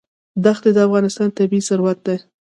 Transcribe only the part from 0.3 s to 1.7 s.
دښتې د افغانستان طبعي